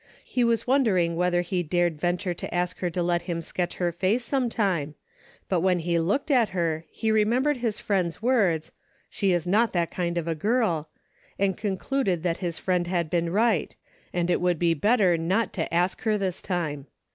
[0.25, 3.91] He was wondering whether he dared venture to ask her to let him sketch her
[3.91, 4.95] face some time,
[5.47, 8.71] but when he looked at her he remembered his friend's words,"
[9.11, 10.89] She is not that kind of a girl,"
[11.37, 13.75] and concluded that his friend had been right,
[14.11, 16.87] and it would be better not to ask her this time.